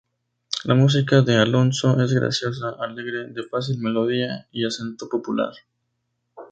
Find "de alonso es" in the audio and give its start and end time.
1.21-2.11